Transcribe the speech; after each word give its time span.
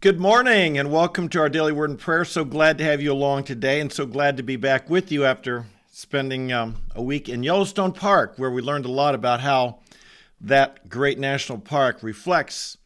Good 0.00 0.20
morning 0.20 0.78
and 0.78 0.92
welcome 0.92 1.28
to 1.30 1.40
our 1.40 1.48
daily 1.48 1.72
word 1.72 1.90
and 1.90 1.98
prayer. 1.98 2.24
So 2.24 2.44
glad 2.44 2.78
to 2.78 2.84
have 2.84 3.02
you 3.02 3.12
along 3.12 3.42
today 3.42 3.80
and 3.80 3.92
so 3.92 4.06
glad 4.06 4.36
to 4.36 4.44
be 4.44 4.54
back 4.54 4.88
with 4.88 5.10
you 5.10 5.24
after 5.24 5.66
spending 5.90 6.52
um, 6.52 6.76
a 6.94 7.02
week 7.02 7.28
in 7.28 7.42
Yellowstone 7.42 7.90
Park, 7.90 8.34
where 8.36 8.52
we 8.52 8.62
learned 8.62 8.84
a 8.84 8.92
lot 8.92 9.16
about 9.16 9.40
how 9.40 9.80
that 10.40 10.88
great 10.88 11.18
national 11.18 11.58
park 11.58 12.00
reflects 12.00 12.78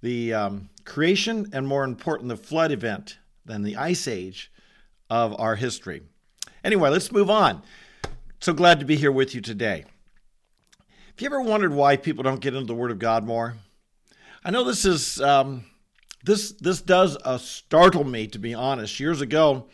the 0.00 0.32
um, 0.32 0.70
creation 0.86 1.50
and, 1.52 1.68
more 1.68 1.84
important, 1.84 2.30
the 2.30 2.36
flood 2.38 2.72
event 2.72 3.18
than 3.44 3.62
the 3.62 3.76
ice 3.76 4.08
age 4.08 4.50
of 5.10 5.38
our 5.38 5.56
history. 5.56 6.00
Anyway, 6.64 6.88
let's 6.88 7.12
move 7.12 7.28
on. 7.28 7.62
So 8.40 8.54
glad 8.54 8.80
to 8.80 8.86
be 8.86 8.96
here 8.96 9.12
with 9.12 9.34
you 9.34 9.42
today. 9.42 9.84
Have 10.78 11.20
you 11.20 11.26
ever 11.26 11.42
wondered 11.42 11.74
why 11.74 11.98
people 11.98 12.22
don't 12.22 12.40
get 12.40 12.54
into 12.54 12.68
the 12.68 12.74
Word 12.74 12.90
of 12.90 12.98
God 12.98 13.22
more? 13.22 13.56
I 14.42 14.50
know 14.50 14.64
this 14.64 14.86
is 14.86 15.20
um, 15.20 15.66
this 16.24 16.52
this 16.52 16.80
does 16.80 17.16
uh, 17.24 17.38
startle 17.38 18.04
me 18.04 18.26
to 18.28 18.38
be 18.38 18.54
honest. 18.54 18.98
Years 18.98 19.20
ago, 19.20 19.68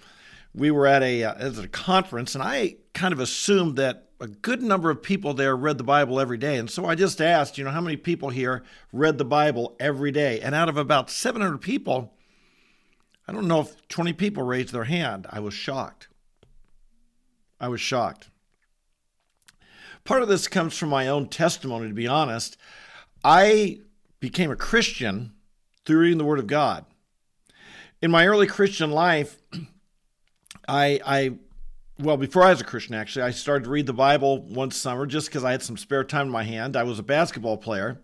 we 0.54 0.70
were 0.70 0.86
at 0.86 1.02
a 1.02 1.24
uh, 1.24 1.46
at 1.46 1.58
a 1.58 1.68
conference, 1.68 2.34
and 2.34 2.42
I 2.42 2.77
kind 2.92 3.12
of 3.12 3.20
assumed 3.20 3.77
that 3.77 4.08
a 4.20 4.27
good 4.27 4.62
number 4.62 4.91
of 4.91 5.02
people 5.02 5.32
there 5.32 5.56
read 5.56 5.78
the 5.78 5.84
Bible 5.84 6.20
every 6.20 6.36
day, 6.36 6.58
and 6.58 6.70
so 6.70 6.84
I 6.86 6.94
just 6.94 7.20
asked, 7.20 7.56
you 7.56 7.64
know, 7.64 7.70
how 7.70 7.80
many 7.80 7.96
people 7.96 8.30
here 8.30 8.64
read 8.92 9.16
the 9.16 9.24
Bible 9.24 9.77
every 9.80 10.10
day? 10.10 10.41
And 10.41 10.55
out 10.55 10.68
of 10.68 10.77
about 10.77 11.08
700 11.08 11.58
people, 11.58 12.12
I 13.27 13.32
don't 13.32 13.48
know 13.48 13.60
if 13.60 13.88
20 13.88 14.12
people 14.14 14.42
raised 14.42 14.72
their 14.72 14.84
hand. 14.84 15.27
I 15.30 15.41
was 15.41 15.55
shocked. 15.55 16.08
I 17.58 17.69
was 17.69 17.80
shocked. 17.80 18.28
Part 20.05 20.22
of 20.22 20.28
this 20.28 20.48
comes 20.48 20.77
from 20.77 20.88
my 20.88 21.08
own 21.08 21.28
testimony, 21.28 21.88
to 21.88 21.94
be 21.94 22.08
honest. 22.08 22.56
I 23.22 23.80
became 24.19 24.50
a 24.50 24.56
Christian 24.56 25.32
through 25.90 26.02
reading 26.02 26.18
the 26.18 26.24
Word 26.24 26.38
of 26.38 26.46
God. 26.46 26.84
In 28.00 28.12
my 28.12 28.24
early 28.24 28.46
Christian 28.46 28.92
life, 28.92 29.42
I, 30.69 31.00
I 31.05 31.32
well, 31.98 32.16
before 32.16 32.44
I 32.44 32.50
was 32.50 32.60
a 32.60 32.64
Christian, 32.64 32.94
actually, 32.94 33.24
I 33.24 33.32
started 33.32 33.64
to 33.64 33.70
read 33.70 33.86
the 33.86 33.92
Bible 33.92 34.41
one 34.41 34.70
summer 34.70 35.05
just 35.05 35.27
because 35.27 35.42
I 35.42 35.50
had 35.50 35.64
some 35.64 35.77
spare 35.77 36.05
time 36.05 36.27
in 36.27 36.32
my 36.32 36.44
hand. 36.44 36.77
I 36.77 36.84
was 36.84 37.00
a 37.00 37.02
basketball 37.02 37.56
player, 37.56 38.00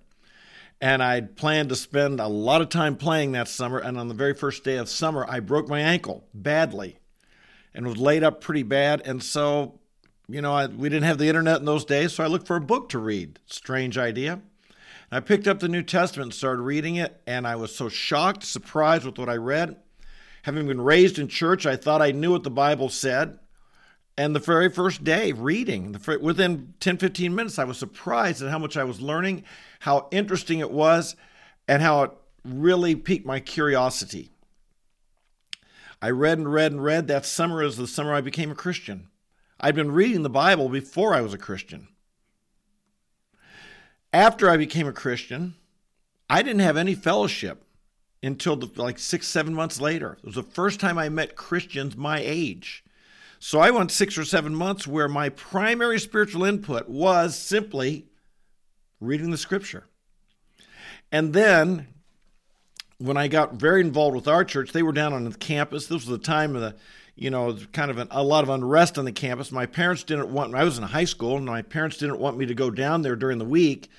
and 0.80 1.00
I'd 1.00 1.36
planned 1.36 1.68
to 1.68 1.76
spend 1.76 2.18
a 2.18 2.26
lot 2.26 2.60
of 2.60 2.70
time 2.70 2.96
playing 2.96 3.30
that 3.32 3.46
summer. 3.46 3.78
And 3.78 3.96
on 3.96 4.08
the 4.08 4.14
very 4.14 4.34
first 4.34 4.64
day 4.64 4.78
of 4.78 4.88
summer, 4.88 5.24
I 5.28 5.38
broke 5.38 5.68
my 5.68 5.78
ankle 5.78 6.24
badly 6.34 6.98
and 7.72 7.86
was 7.86 7.98
laid 7.98 8.24
up 8.24 8.40
pretty 8.40 8.64
bad. 8.64 9.00
And 9.04 9.22
so, 9.22 9.78
you 10.26 10.42
know, 10.42 10.54
I, 10.54 10.66
we 10.66 10.88
didn't 10.88 11.06
have 11.06 11.18
the 11.18 11.28
internet 11.28 11.60
in 11.60 11.66
those 11.66 11.84
days, 11.84 12.14
so 12.14 12.24
I 12.24 12.26
looked 12.26 12.48
for 12.48 12.56
a 12.56 12.60
book 12.60 12.88
to 12.88 12.98
read. 12.98 13.38
Strange 13.46 13.96
idea. 13.96 14.40
I 15.10 15.20
picked 15.20 15.46
up 15.46 15.60
the 15.60 15.68
New 15.68 15.82
Testament 15.82 16.26
and 16.26 16.34
started 16.34 16.62
reading 16.62 16.96
it, 16.96 17.20
and 17.26 17.46
I 17.46 17.56
was 17.56 17.74
so 17.74 17.88
shocked, 17.88 18.42
surprised 18.42 19.04
with 19.04 19.18
what 19.18 19.28
I 19.28 19.36
read. 19.36 19.76
Having 20.42 20.66
been 20.66 20.80
raised 20.80 21.18
in 21.18 21.28
church, 21.28 21.64
I 21.64 21.76
thought 21.76 22.02
I 22.02 22.10
knew 22.10 22.32
what 22.32 22.42
the 22.42 22.50
Bible 22.50 22.88
said. 22.88 23.38
And 24.18 24.34
the 24.34 24.40
very 24.40 24.70
first 24.70 25.04
day 25.04 25.32
reading, 25.32 25.96
within 26.20 26.74
10, 26.80 26.96
15 26.96 27.34
minutes, 27.34 27.58
I 27.58 27.64
was 27.64 27.78
surprised 27.78 28.42
at 28.42 28.50
how 28.50 28.58
much 28.58 28.76
I 28.76 28.84
was 28.84 29.00
learning, 29.00 29.44
how 29.80 30.08
interesting 30.10 30.58
it 30.58 30.70
was, 30.70 31.14
and 31.68 31.82
how 31.82 32.02
it 32.02 32.10
really 32.44 32.96
piqued 32.96 33.26
my 33.26 33.40
curiosity. 33.40 34.30
I 36.00 36.10
read 36.10 36.38
and 36.38 36.52
read 36.52 36.72
and 36.72 36.82
read. 36.82 37.08
That 37.08 37.26
summer 37.26 37.62
is 37.62 37.76
the 37.76 37.86
summer 37.86 38.14
I 38.14 38.20
became 38.20 38.50
a 38.50 38.56
Christian. 38.56 39.08
I'd 39.60 39.74
been 39.74 39.92
reading 39.92 40.22
the 40.22 40.30
Bible 40.30 40.68
before 40.68 41.14
I 41.14 41.20
was 41.20 41.34
a 41.34 41.38
Christian. 41.38 41.88
After 44.12 44.48
I 44.48 44.56
became 44.56 44.86
a 44.86 44.92
Christian, 44.92 45.54
I 46.28 46.42
didn't 46.42 46.60
have 46.60 46.76
any 46.76 46.94
fellowship 46.94 47.64
until 48.22 48.56
the, 48.56 48.70
like 48.80 48.98
six, 48.98 49.26
seven 49.26 49.54
months 49.54 49.80
later. 49.80 50.18
It 50.18 50.24
was 50.24 50.34
the 50.34 50.42
first 50.42 50.80
time 50.80 50.98
I 50.98 51.08
met 51.08 51.36
Christians 51.36 51.96
my 51.96 52.20
age. 52.22 52.84
So 53.38 53.60
I 53.60 53.70
went 53.70 53.92
six 53.92 54.16
or 54.16 54.24
seven 54.24 54.54
months 54.54 54.86
where 54.86 55.08
my 55.08 55.28
primary 55.28 56.00
spiritual 56.00 56.44
input 56.44 56.88
was 56.88 57.38
simply 57.38 58.06
reading 59.00 59.30
the 59.30 59.36
scripture. 59.36 59.84
And 61.12 61.32
then 61.32 61.86
when 62.98 63.16
I 63.16 63.28
got 63.28 63.54
very 63.54 63.82
involved 63.82 64.16
with 64.16 64.28
our 64.28 64.44
church, 64.44 64.72
they 64.72 64.82
were 64.82 64.92
down 64.92 65.12
on 65.12 65.24
the 65.24 65.36
campus. 65.36 65.86
This 65.86 66.06
was 66.06 66.06
the 66.06 66.18
time 66.18 66.54
of 66.56 66.62
the 66.62 66.74
you 67.16 67.30
know, 67.30 67.56
kind 67.72 67.90
of 67.90 67.96
an, 67.96 68.08
a 68.10 68.22
lot 68.22 68.44
of 68.44 68.50
unrest 68.50 68.98
on 68.98 69.06
the 69.06 69.12
campus. 69.12 69.50
My 69.50 69.66
parents 69.66 70.04
didn't 70.04 70.32
want, 70.32 70.54
I 70.54 70.64
was 70.64 70.76
in 70.76 70.84
high 70.84 71.06
school, 71.06 71.38
and 71.38 71.46
my 71.46 71.62
parents 71.62 71.96
didn't 71.96 72.20
want 72.20 72.36
me 72.36 72.44
to 72.46 72.54
go 72.54 72.70
down 72.70 73.02
there 73.02 73.16
during 73.16 73.38
the 73.38 73.44
week. 73.44 73.90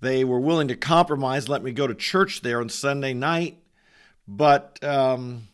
They 0.00 0.24
were 0.24 0.40
willing 0.40 0.68
to 0.68 0.76
compromise, 0.76 1.48
let 1.48 1.62
me 1.62 1.72
go 1.72 1.86
to 1.86 1.94
church 1.94 2.42
there 2.42 2.60
on 2.60 2.68
Sunday 2.68 3.14
night, 3.14 3.58
but 4.28 4.82
um, 4.84 5.48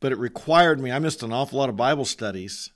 but 0.00 0.12
it 0.12 0.18
required 0.18 0.80
me. 0.80 0.92
I 0.92 1.00
missed 1.00 1.22
an 1.22 1.32
awful 1.32 1.58
lot 1.58 1.68
of 1.68 1.76
Bible 1.76 2.04
studies, 2.04 2.70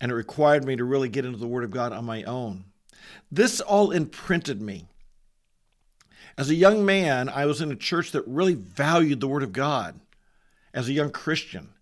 and 0.00 0.10
it 0.10 0.14
required 0.14 0.64
me 0.64 0.76
to 0.76 0.84
really 0.84 1.08
get 1.08 1.24
into 1.24 1.38
the 1.38 1.46
Word 1.46 1.64
of 1.64 1.70
God 1.70 1.92
on 1.92 2.04
my 2.04 2.24
own. 2.24 2.64
This 3.30 3.60
all 3.60 3.90
imprinted 3.90 4.60
me. 4.60 4.88
As 6.36 6.50
a 6.50 6.54
young 6.54 6.84
man, 6.84 7.28
I 7.28 7.46
was 7.46 7.60
in 7.60 7.70
a 7.70 7.76
church 7.76 8.10
that 8.10 8.26
really 8.26 8.54
valued 8.54 9.20
the 9.20 9.28
Word 9.28 9.44
of 9.44 9.52
God. 9.52 10.00
As 10.74 10.88
a 10.88 10.92
young 10.92 11.12
Christian, 11.12 11.73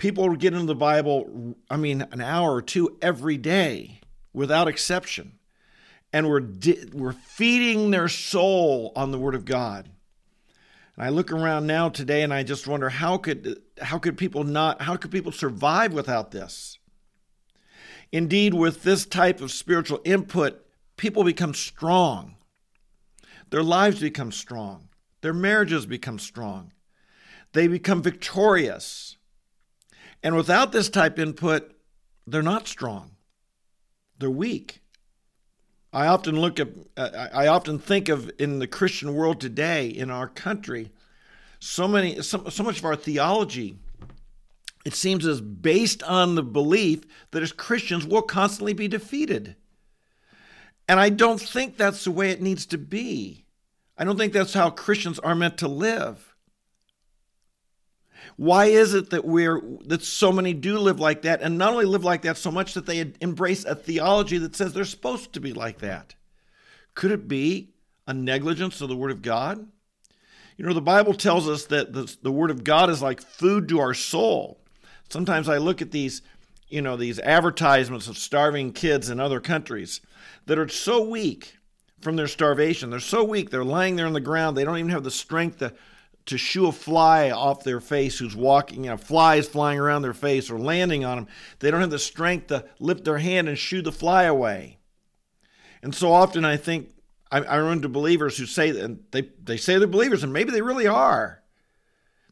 people 0.00 0.28
would 0.28 0.40
get 0.40 0.54
into 0.54 0.66
the 0.66 0.74
Bible, 0.74 1.54
I 1.68 1.76
mean, 1.76 2.02
an 2.10 2.20
hour 2.20 2.54
or 2.54 2.62
two 2.62 2.96
every 3.00 3.36
day 3.36 4.00
without 4.32 4.66
exception. 4.66 5.38
And 6.12 6.28
we're, 6.28 6.40
di- 6.40 6.86
we're 6.92 7.12
feeding 7.12 7.92
their 7.92 8.08
soul 8.08 8.92
on 8.96 9.12
the 9.12 9.18
Word 9.18 9.36
of 9.36 9.44
God. 9.44 9.88
And 10.96 11.04
I 11.04 11.10
look 11.10 11.30
around 11.30 11.66
now 11.66 11.88
today 11.90 12.22
and 12.22 12.34
I 12.34 12.42
just 12.42 12.66
wonder 12.66 12.88
how 12.88 13.18
could, 13.18 13.60
how 13.80 13.98
could 13.98 14.18
people 14.18 14.42
not, 14.42 14.82
how 14.82 14.96
could 14.96 15.12
people 15.12 15.32
survive 15.32 15.92
without 15.92 16.32
this? 16.32 16.78
Indeed, 18.10 18.54
with 18.54 18.82
this 18.82 19.06
type 19.06 19.40
of 19.40 19.52
spiritual 19.52 20.00
input, 20.04 20.66
people 20.96 21.22
become 21.22 21.54
strong. 21.54 22.36
Their 23.50 23.62
lives 23.62 24.00
become 24.00 24.32
strong. 24.32 24.88
Their 25.20 25.34
marriages 25.34 25.86
become 25.86 26.18
strong. 26.18 26.72
They 27.52 27.68
become 27.68 28.02
victorious. 28.02 29.16
And 30.22 30.36
without 30.36 30.72
this 30.72 30.88
type 30.88 31.18
input, 31.18 31.72
they're 32.26 32.42
not 32.42 32.68
strong. 32.68 33.12
They're 34.18 34.30
weak. 34.30 34.80
I 35.92 36.06
often 36.06 36.40
look 36.40 36.60
at, 36.60 36.68
I 36.96 37.48
often 37.48 37.78
think 37.78 38.08
of 38.08 38.30
in 38.38 38.58
the 38.58 38.66
Christian 38.66 39.14
world 39.14 39.40
today, 39.40 39.88
in 39.88 40.10
our 40.10 40.28
country, 40.28 40.92
so 41.58 41.88
many, 41.88 42.22
so, 42.22 42.48
so 42.48 42.62
much 42.62 42.78
of 42.78 42.84
our 42.84 42.96
theology, 42.96 43.76
it 44.84 44.94
seems, 44.94 45.26
is 45.26 45.40
based 45.40 46.02
on 46.04 46.34
the 46.34 46.42
belief 46.42 47.02
that 47.32 47.42
as 47.42 47.52
Christians 47.52 48.06
we'll 48.06 48.22
constantly 48.22 48.72
be 48.72 48.88
defeated. 48.88 49.56
And 50.88 51.00
I 51.00 51.08
don't 51.08 51.40
think 51.40 51.76
that's 51.76 52.04
the 52.04 52.10
way 52.10 52.30
it 52.30 52.40
needs 52.40 52.66
to 52.66 52.78
be. 52.78 53.44
I 53.98 54.04
don't 54.04 54.16
think 54.16 54.32
that's 54.32 54.54
how 54.54 54.70
Christians 54.70 55.18
are 55.18 55.34
meant 55.34 55.58
to 55.58 55.68
live. 55.68 56.29
Why 58.36 58.66
is 58.66 58.94
it 58.94 59.10
that 59.10 59.24
we're 59.24 59.60
that 59.86 60.02
so 60.02 60.32
many 60.32 60.52
do 60.52 60.78
live 60.78 61.00
like 61.00 61.22
that 61.22 61.42
and 61.42 61.58
not 61.58 61.72
only 61.72 61.84
live 61.84 62.04
like 62.04 62.22
that 62.22 62.36
so 62.36 62.50
much 62.50 62.74
that 62.74 62.86
they 62.86 63.12
embrace 63.20 63.64
a 63.64 63.74
theology 63.74 64.38
that 64.38 64.56
says 64.56 64.72
they're 64.72 64.84
supposed 64.84 65.32
to 65.32 65.40
be 65.40 65.52
like 65.52 65.78
that? 65.78 66.14
Could 66.94 67.12
it 67.12 67.28
be 67.28 67.70
a 68.06 68.14
negligence 68.14 68.80
of 68.80 68.88
the 68.88 68.96
word 68.96 69.10
of 69.10 69.22
God? 69.22 69.66
You 70.56 70.66
know, 70.66 70.74
the 70.74 70.82
Bible 70.82 71.14
tells 71.14 71.48
us 71.48 71.66
that 71.66 71.92
the, 71.92 72.14
the 72.22 72.32
word 72.32 72.50
of 72.50 72.64
God 72.64 72.90
is 72.90 73.00
like 73.00 73.22
food 73.22 73.68
to 73.68 73.80
our 73.80 73.94
soul. 73.94 74.60
Sometimes 75.08 75.48
I 75.48 75.56
look 75.56 75.80
at 75.80 75.90
these, 75.90 76.22
you 76.68 76.82
know, 76.82 76.96
these 76.96 77.18
advertisements 77.18 78.08
of 78.08 78.18
starving 78.18 78.72
kids 78.72 79.08
in 79.08 79.20
other 79.20 79.40
countries 79.40 80.00
that 80.46 80.58
are 80.58 80.68
so 80.68 81.02
weak 81.02 81.56
from 82.00 82.16
their 82.16 82.28
starvation. 82.28 82.90
They're 82.90 83.00
so 83.00 83.24
weak. 83.24 83.50
They're 83.50 83.64
lying 83.64 83.96
there 83.96 84.06
on 84.06 84.12
the 84.12 84.20
ground. 84.20 84.56
They 84.56 84.64
don't 84.64 84.78
even 84.78 84.90
have 84.90 85.04
the 85.04 85.10
strength 85.10 85.58
to 85.58 85.72
to 86.26 86.38
shoo 86.38 86.66
a 86.66 86.72
fly 86.72 87.30
off 87.30 87.64
their 87.64 87.80
face 87.80 88.18
who's 88.18 88.36
walking, 88.36 88.84
you 88.84 88.90
know, 88.90 88.96
flies 88.96 89.48
flying 89.48 89.78
around 89.78 90.02
their 90.02 90.14
face 90.14 90.50
or 90.50 90.58
landing 90.58 91.04
on 91.04 91.16
them. 91.16 91.26
They 91.58 91.70
don't 91.70 91.80
have 91.80 91.90
the 91.90 91.98
strength 91.98 92.48
to 92.48 92.64
lift 92.78 93.04
their 93.04 93.18
hand 93.18 93.48
and 93.48 93.58
shoo 93.58 93.82
the 93.82 93.92
fly 93.92 94.24
away. 94.24 94.78
And 95.82 95.94
so 95.94 96.12
often 96.12 96.44
I 96.44 96.56
think 96.56 96.90
I, 97.30 97.38
I 97.38 97.60
run 97.60 97.78
into 97.78 97.88
believers 97.88 98.36
who 98.36 98.46
say 98.46 98.70
that 98.70 99.12
they, 99.12 99.28
they 99.42 99.56
say 99.56 99.78
they're 99.78 99.86
believers, 99.86 100.22
and 100.22 100.32
maybe 100.32 100.50
they 100.50 100.62
really 100.62 100.86
are. 100.86 101.42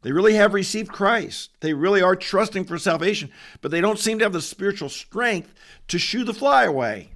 They 0.02 0.12
really 0.12 0.34
have 0.34 0.54
received 0.54 0.92
Christ. 0.92 1.50
They 1.60 1.74
really 1.74 2.02
are 2.02 2.14
trusting 2.14 2.64
for 2.64 2.78
salvation, 2.78 3.30
but 3.60 3.70
they 3.70 3.80
don't 3.80 3.98
seem 3.98 4.18
to 4.18 4.24
have 4.24 4.32
the 4.32 4.40
spiritual 4.40 4.88
strength 4.88 5.52
to 5.88 5.98
shoo 5.98 6.24
the 6.24 6.34
fly 6.34 6.64
away. 6.64 7.10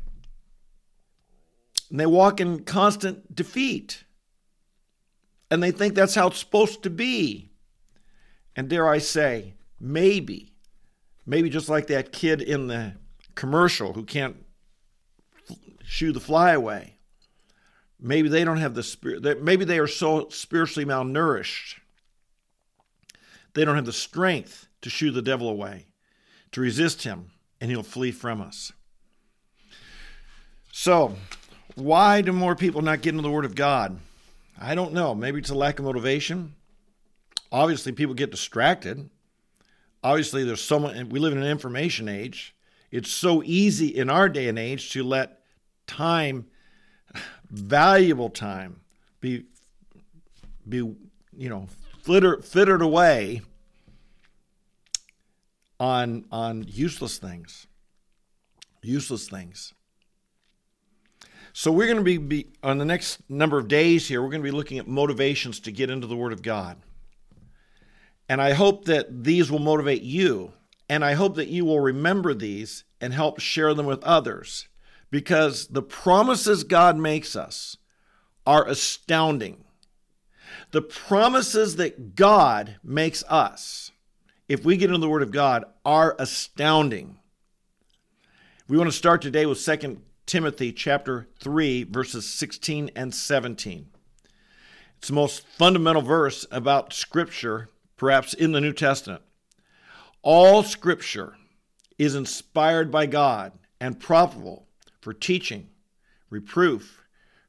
And 1.91 2.01
they 2.01 2.07
walk 2.07 2.41
in 2.41 2.65
constant 2.65 3.35
defeat 3.35 4.05
and 5.53 5.63
they 5.63 5.71
think 5.71 5.95
that's 5.95 6.15
how 6.15 6.29
it's 6.29 6.39
supposed 6.39 6.83
to 6.83 6.89
be. 6.89 7.51
And 8.57 8.71
dare 8.71 8.89
I 8.89 8.97
say, 8.97 9.53
maybe, 9.79 10.55
maybe 11.27 11.51
just 11.51 11.69
like 11.69 11.89
that 11.89 12.11
kid 12.11 12.41
in 12.41 12.69
the 12.69 12.95
commercial 13.35 13.93
who 13.93 14.03
can't 14.03 14.47
shoo 15.85 16.11
the 16.11 16.21
fly 16.21 16.53
away. 16.53 16.95
Maybe 18.01 18.31
they 18.31 18.45
don't 18.45 18.57
have 18.57 18.75
the 18.75 18.83
spirit. 18.83 19.43
Maybe 19.43 19.67
they 19.67 19.79
are 19.79 19.87
so 19.87 20.31
spiritually 20.31 20.87
malnourished 20.87 21.75
They 23.53 23.67
don't 23.67 23.77
have 23.77 23.85
the 23.85 23.93
strength 23.93 24.69
to 24.81 24.89
shoo 24.89 25.11
the 25.11 25.21
devil 25.21 25.51
away, 25.51 25.85
to 26.53 26.63
resist 26.63 27.03
him, 27.03 27.31
and 27.61 27.71
he'll 27.71 27.83
flee 27.83 28.11
from 28.11 28.41
us. 28.41 28.73
So, 30.73 31.15
why 31.75 32.23
do 32.23 32.33
more 32.33 32.57
people 32.57 32.81
not 32.81 33.03
get 33.03 33.11
into 33.11 33.23
the 33.23 33.31
Word 33.31 33.45
of 33.45 33.55
God? 33.55 34.01
I 34.61 34.75
don't 34.75 34.93
know. 34.93 35.15
Maybe 35.15 35.39
it's 35.39 35.51
a 35.51 35.55
lack 35.55 35.79
of 35.79 35.85
motivation. 35.85 36.55
Obviously, 37.51 37.93
people 37.93 38.15
get 38.15 38.31
distracted. 38.31 39.11
Obviously, 40.03 40.45
there's 40.45 40.63
so 40.63 40.79
much, 40.79 40.97
we 41.05 41.21
live 41.21 41.33
in 41.33 41.43
an 41.43 41.49
information 41.49 42.09
age. 42.09 42.55
It's 42.91 43.11
so 43.11 43.43
easy 43.45 43.89
in 43.89 44.11
our 44.11 44.29
day 44.29 44.49
and 44.49 44.59
age 44.59 44.91
to 44.93 45.03
let 45.03 45.41
time, 45.87 46.47
valuable 47.51 48.29
time, 48.29 48.81
be, 49.21 49.45
be 50.69 50.77
you 50.77 51.49
know, 51.49 51.69
flitter, 52.03 52.43
fittered 52.43 52.83
away 52.83 53.43
on, 55.79 56.25
on 56.31 56.65
useless 56.69 57.19
things. 57.19 57.67
Useless 58.83 59.29
things. 59.29 59.75
So 61.53 61.71
we're 61.71 61.87
going 61.87 61.99
to 61.99 62.03
be, 62.03 62.17
be, 62.17 62.47
on 62.63 62.79
the 62.79 62.85
next 62.85 63.19
number 63.29 63.59
of 63.59 63.69
days 63.69 64.09
here, 64.09 64.23
we're 64.23 64.31
going 64.31 64.43
to 64.43 64.51
be 64.51 64.57
looking 64.57 64.79
at 64.79 64.89
motivations 64.89 65.61
to 65.61 65.73
get 65.73 65.91
into 65.91 66.07
the 66.07 66.17
Word 66.17 66.33
of 66.33 66.43
God. 66.43 66.79
And 68.29 68.41
I 68.41 68.53
hope 68.53 68.87
that 68.87 69.25
these 69.25 69.51
will 69.51 69.59
motivate 69.59 70.03
you. 70.03 70.53
And 70.89 71.05
I 71.05 71.13
hope 71.13 71.37
that 71.37 71.49
you 71.49 71.65
will 71.65 71.81
remember 71.81 72.35
these 72.35 72.85
and 73.01 73.13
help 73.13 73.41
share 73.41 73.75
them 73.75 73.87
with 73.87 74.03
others 74.05 74.69
because 75.11 75.69
the 75.69 75.83
promises 75.83 76.65
God 76.65 76.97
makes 76.97 77.37
us 77.37 77.77
are 78.47 78.67
astounding. 78.67 79.65
The 80.71 80.83
promises 80.83 81.77
that 81.77 82.15
God 82.15 82.77
makes 82.83 83.23
us, 83.29 83.91
if 84.49 84.65
we 84.65 84.77
get 84.77 84.89
into 84.89 85.01
the 85.01 85.09
Word 85.09 85.23
of 85.23 85.31
God, 85.31 85.65
are 85.85 86.17
astounding. 86.19 87.19
We 88.69 88.79
want 88.79 88.91
to 88.91 88.97
start 88.97 89.21
today 89.21 89.45
with 89.45 89.63
2 89.63 89.99
Timothy 90.27 90.73
chapter 90.73 91.29
3 91.41 91.85
verses 91.85 92.29
16 92.29 92.91
and 92.95 93.15
17. 93.15 93.87
It's 94.99 95.09
the 95.09 95.15
most 95.15 95.47
fundamental 95.47 96.03
verse 96.03 96.47
about 96.51 96.93
scripture 96.93 97.69
perhaps 97.97 98.33
in 98.35 98.53
the 98.53 98.61
New 98.61 98.73
Testament. 98.73 99.23
All 100.23 100.63
scripture 100.63 101.37
is 101.99 102.15
inspired 102.15 102.91
by 102.91 103.07
God 103.07 103.53
and 103.81 103.99
profitable 103.99 104.67
for 105.01 105.13
teaching, 105.13 105.69
reproof, 106.31 107.05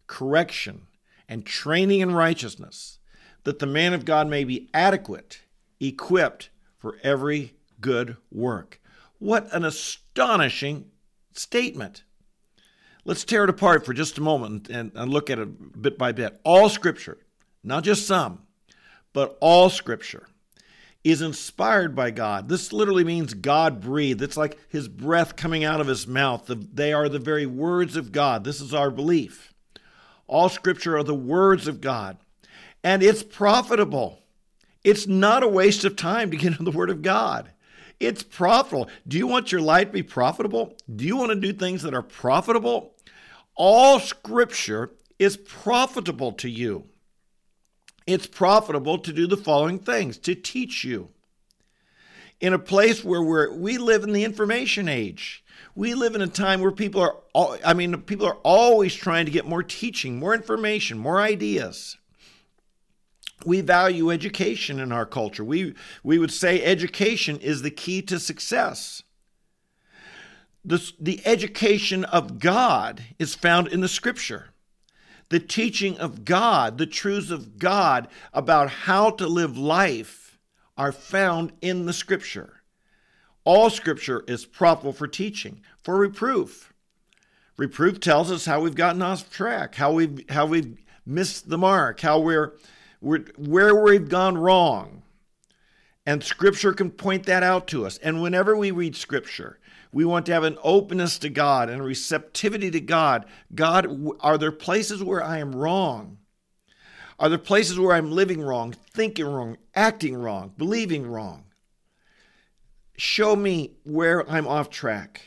correction, 0.08 0.88
and 1.30 1.46
training 1.46 2.02
in 2.02 2.14
righteousness, 2.14 3.00
that 3.44 3.60
the 3.60 3.66
man 3.66 3.94
of 3.94 4.06
God 4.06 4.28
may 4.28 4.44
be 4.44 4.70
adequate, 4.74 5.42
equipped 5.80 6.50
for 6.78 6.98
every 7.04 7.54
good 7.80 8.18
work. 8.32 8.82
What 9.20 9.48
an 9.54 9.64
astonishing 9.64 10.92
statement! 11.34 12.04
Let's 13.06 13.26
tear 13.26 13.44
it 13.44 13.50
apart 13.50 13.86
for 13.86 13.94
just 13.94 14.18
a 14.18 14.22
moment 14.22 14.70
and, 14.70 14.92
and 14.96 15.12
look 15.12 15.30
at 15.30 15.40
it 15.40 15.82
bit 15.82 15.98
by 15.98 16.12
bit. 16.12 16.40
All 16.44 16.70
scripture, 16.70 17.18
not 17.64 17.84
just 17.84 18.08
some, 18.08 18.44
but 19.12 19.38
all 19.42 19.70
scripture 19.70 20.28
is 21.04 21.22
inspired 21.22 21.96
by 21.96 22.12
God. 22.12 22.48
This 22.48 22.72
literally 22.72 23.04
means 23.04 23.34
God 23.34 23.82
breathed. 23.82 24.22
It's 24.22 24.38
like 24.38 24.58
his 24.70 24.88
breath 24.88 25.36
coming 25.36 25.66
out 25.66 25.82
of 25.82 25.88
his 25.88 26.08
mouth. 26.08 26.50
They 26.74 26.94
are 26.94 27.10
the 27.10 27.20
very 27.20 27.46
words 27.46 27.98
of 27.98 28.14
God. 28.14 28.46
This 28.46 28.62
is 28.62 28.74
our 28.74 28.90
belief. 28.90 29.54
All 30.28 30.48
scripture 30.48 30.98
are 30.98 31.04
the 31.04 31.14
words 31.14 31.68
of 31.68 31.82
God, 31.82 32.18
and 32.84 33.04
it's 33.04 33.22
profitable. 33.22 34.20
It's 34.84 35.06
not 35.06 35.44
a 35.44 35.48
waste 35.48 35.84
of 35.84 35.98
time 35.98 36.32
to 36.32 36.38
get 36.38 36.54
into 36.54 36.64
the 36.64 36.72
word 36.72 36.90
of 36.90 37.02
God. 37.02 37.52
It's 38.00 38.24
profitable. 38.24 38.90
Do 39.08 39.18
you 39.18 39.28
want 39.28 39.52
your 39.52 39.62
life 39.62 39.88
to 39.88 39.94
be 39.94 40.04
profitable? 40.04 40.76
Do 40.94 41.06
you 41.06 41.18
want 41.18 41.30
to 41.30 41.36
do 41.36 41.54
things 41.54 41.84
that 41.84 41.94
are 41.94 42.02
profitable? 42.02 42.93
All 43.56 44.00
scripture 44.00 44.92
is 45.20 45.38
profitable 45.38 46.32
to 46.34 46.50
you 46.50 46.86
it's 48.06 48.28
profitable 48.28 48.98
to 49.00 49.14
do 49.14 49.28
the 49.28 49.38
following 49.38 49.80
things 49.80 50.18
to 50.20 50.36
teach 50.36 50.84
you. 50.84 51.10
In 52.42 52.54
a 52.54 52.60
place 52.60 53.04
where 53.04 53.22
we're, 53.22 53.54
we 53.54 53.78
live 53.78 54.04
in 54.04 54.12
the 54.12 54.26
information 54.26 54.90
age, 54.90 55.44
we 55.76 55.94
live 55.94 56.14
in 56.14 56.22
a 56.22 56.28
time 56.28 56.62
where 56.62 56.72
people 56.72 57.02
are, 57.02 57.16
all, 57.34 57.58
I 57.66 57.74
mean, 57.74 58.02
people 58.02 58.26
are 58.26 58.38
always 58.44 58.94
trying 58.94 59.26
to 59.26 59.32
get 59.32 59.48
more 59.48 59.64
teaching, 59.64 60.20
more 60.20 60.34
information, 60.34 60.98
more 60.98 61.22
ideas. 61.22 61.98
We 63.46 63.62
value 63.62 64.12
education 64.12 64.80
in 64.80 64.92
our 64.92 65.06
culture. 65.06 65.44
We, 65.44 65.74
we 66.04 66.18
would 66.18 66.32
say 66.32 66.62
education 66.64 67.40
is 67.40 67.62
the 67.62 67.72
key 67.72 68.02
to 68.04 68.20
success. 68.20 69.03
The, 70.66 70.92
the 71.00 71.22
education 71.26 72.06
of 72.06 72.40
God 72.40 73.04
is 73.20 73.36
found 73.36 73.68
in 73.68 73.82
the 73.82 73.88
scripture 73.88 74.50
the 75.30 75.40
teaching 75.40 75.98
of 75.98 76.26
God, 76.26 76.78
the 76.78 76.86
truths 76.86 77.32
of 77.32 77.58
God 77.58 78.08
about 78.34 78.70
how 78.70 79.10
to 79.10 79.26
live 79.26 79.58
life 79.58 80.38
are 80.78 80.92
found 80.92 81.52
in 81.60 81.88
the 81.88 81.94
scripture. 81.94 82.62
All 83.44 83.72
scripture 83.72 84.24
is 84.28 84.46
profitable 84.46 84.94
for 84.94 85.08
teaching, 85.08 85.62
for 85.82 85.98
reproof. 85.98 86.72
Reproof 87.58 88.00
tells 88.00 88.32
us 88.32 88.46
how 88.46 88.62
we've 88.62 88.76
gotten 88.76 89.02
off 89.02 89.32
track, 89.32 89.76
how 89.76 89.92
we've 89.92 90.30
how 90.30 90.46
we've 90.46 90.78
missed 91.06 91.50
the 91.50 91.58
mark, 91.58 92.00
how 92.02 92.20
we're, 92.20 92.54
we're 93.02 93.26
where 93.36 93.76
we've 93.76 94.10
gone 94.10 94.38
wrong. 94.38 95.04
And 96.06 96.24
scripture 96.24 96.74
can 96.74 96.92
point 96.92 97.26
that 97.26 97.44
out 97.44 97.68
to 97.70 97.86
us. 97.86 97.98
And 97.98 98.22
whenever 98.22 98.56
we 98.56 98.72
read 98.72 98.96
scripture, 98.96 99.60
we 99.94 100.04
want 100.04 100.26
to 100.26 100.34
have 100.34 100.44
an 100.44 100.58
openness 100.64 101.20
to 101.20 101.30
God 101.30 101.70
and 101.70 101.80
a 101.80 101.84
receptivity 101.84 102.72
to 102.72 102.82
God. 102.82 103.26
God, 103.54 104.12
are 104.20 104.40
there 104.40 104.52
places 104.52 105.04
where 105.04 105.24
I 105.24 105.38
am 105.38 105.56
wrong? 105.56 106.18
Are 107.20 107.30
there 107.30 107.38
places 107.38 107.80
where 107.80 107.96
I'm 107.96 108.12
living 108.12 108.42
wrong, 108.42 108.74
thinking 108.74 109.26
wrong, 109.26 109.58
acting 109.76 110.16
wrong, 110.16 110.52
believing 110.58 111.06
wrong? 111.06 111.46
Show 112.98 113.36
me 113.36 113.74
where 113.84 114.30
I'm 114.30 114.48
off 114.48 114.72
track. 114.72 115.22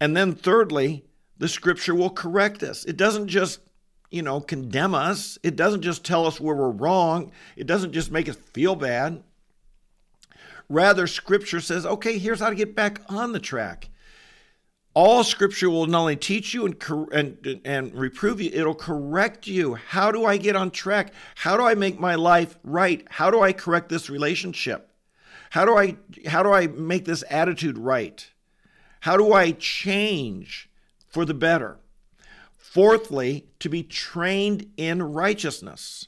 And 0.00 0.16
then, 0.16 0.34
thirdly, 0.34 1.04
the 1.38 1.48
scripture 1.48 1.94
will 1.94 2.10
correct 2.10 2.64
us. 2.64 2.84
It 2.84 2.96
doesn't 2.96 3.28
just, 3.28 3.60
you 4.10 4.22
know, 4.22 4.40
condemn 4.40 4.94
us, 4.94 5.38
it 5.44 5.54
doesn't 5.54 5.82
just 5.82 6.04
tell 6.04 6.26
us 6.26 6.40
where 6.40 6.56
we're 6.56 6.70
wrong, 6.70 7.30
it 7.56 7.66
doesn't 7.66 7.92
just 7.92 8.10
make 8.10 8.28
us 8.28 8.36
feel 8.52 8.74
bad. 8.74 9.22
Rather, 10.70 11.08
Scripture 11.08 11.60
says, 11.60 11.84
okay, 11.84 12.16
here's 12.16 12.38
how 12.38 12.48
to 12.48 12.54
get 12.54 12.76
back 12.76 13.02
on 13.08 13.32
the 13.32 13.40
track. 13.40 13.90
All 14.94 15.24
Scripture 15.24 15.68
will 15.68 15.86
not 15.86 16.02
only 16.02 16.14
teach 16.14 16.54
you 16.54 16.64
and, 16.64 16.76
and, 17.12 17.60
and 17.64 17.92
reprove 17.92 18.40
you, 18.40 18.50
it'll 18.52 18.76
correct 18.76 19.48
you. 19.48 19.74
How 19.74 20.12
do 20.12 20.24
I 20.24 20.36
get 20.36 20.54
on 20.54 20.70
track? 20.70 21.12
How 21.34 21.56
do 21.56 21.64
I 21.64 21.74
make 21.74 21.98
my 21.98 22.14
life 22.14 22.56
right? 22.62 23.04
How 23.10 23.32
do 23.32 23.42
I 23.42 23.52
correct 23.52 23.88
this 23.88 24.08
relationship? 24.08 24.92
How 25.50 25.64
do 25.64 25.76
I 25.76 25.96
how 26.28 26.44
do 26.44 26.52
I 26.52 26.68
make 26.68 27.04
this 27.04 27.24
attitude 27.28 27.76
right? 27.76 28.28
How 29.00 29.16
do 29.16 29.32
I 29.32 29.50
change 29.52 30.70
for 31.08 31.24
the 31.24 31.34
better? 31.34 31.78
Fourthly, 32.56 33.48
to 33.58 33.68
be 33.68 33.82
trained 33.82 34.70
in 34.76 35.02
righteousness. 35.02 36.06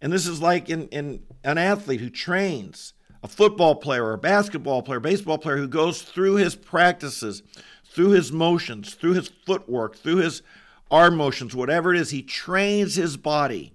And 0.00 0.12
this 0.12 0.26
is 0.26 0.42
like 0.42 0.68
in, 0.68 0.88
in 0.88 1.22
an 1.44 1.58
athlete 1.58 2.00
who 2.00 2.10
trains 2.10 2.94
a 3.22 3.28
football 3.28 3.76
player 3.76 4.04
or 4.04 4.14
a 4.14 4.18
basketball 4.18 4.82
player, 4.82 5.00
baseball 5.00 5.38
player 5.38 5.56
who 5.56 5.68
goes 5.68 6.02
through 6.02 6.34
his 6.34 6.56
practices, 6.56 7.42
through 7.84 8.10
his 8.10 8.32
motions, 8.32 8.94
through 8.94 9.12
his 9.12 9.28
footwork, 9.46 9.96
through 9.96 10.16
his 10.16 10.42
arm 10.90 11.16
motions, 11.16 11.54
whatever 11.54 11.94
it 11.94 12.00
is, 12.00 12.10
he 12.10 12.22
trains 12.22 12.96
his 12.96 13.16
body 13.16 13.72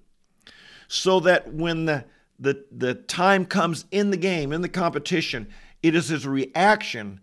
so 0.88 1.20
that 1.20 1.54
when 1.54 1.86
the, 1.86 2.06
the, 2.40 2.66
the 2.72 2.94
time 2.94 3.46
comes 3.46 3.86
in 3.92 4.12
the 4.12 4.18
game, 4.18 4.52
in 4.52 4.62
the 4.62 4.70
competition, 4.70 5.48
it 5.82 5.96
is 5.96 6.10
his 6.10 6.28
reaction, 6.28 7.22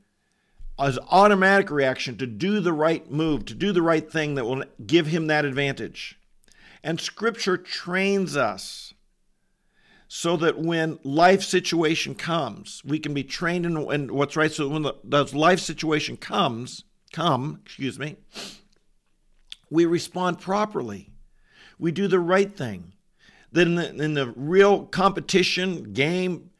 his 0.79 0.99
automatic 1.11 1.71
reaction 1.71 2.17
to 2.17 2.27
do 2.27 2.61
the 2.61 2.73
right 2.73 3.11
move, 3.11 3.45
to 3.47 3.55
do 3.55 3.73
the 3.73 3.83
right 3.83 4.11
thing 4.11 4.35
that 4.35 4.45
will 4.45 4.65
give 4.87 5.07
him 5.07 5.27
that 5.27 5.45
advantage. 5.45 6.19
And 6.83 7.01
Scripture 7.01 7.57
trains 7.57 8.37
us 8.37 8.94
so 10.09 10.37
that 10.37 10.59
when 10.59 10.99
life 11.03 11.43
situation 11.43 12.15
comes, 12.15 12.83
we 12.85 12.99
can 12.99 13.15
be 13.15 13.25
trained 13.25 13.67
in, 13.67 13.77
in 13.93 14.15
what's 14.15 14.37
right. 14.37 14.53
So 14.53 14.69
when 14.69 14.83
the, 14.83 14.95
the 15.03 15.25
life 15.37 15.61
situation 15.61 16.17
comes, 16.17 16.85
come, 17.13 17.61
excuse 17.65 17.99
me, 17.99 18.17
we 19.71 19.87
respond 19.87 20.41
properly. 20.41 21.11
We 21.79 21.91
do 21.91 22.07
the 22.07 22.21
right 22.21 22.55
thing. 22.55 22.93
Then 23.51 23.69
in 23.69 23.75
the, 23.75 24.05
in 24.05 24.15
the 24.15 24.33
real 24.37 24.85
competition 24.85 25.93
game, 25.93 26.51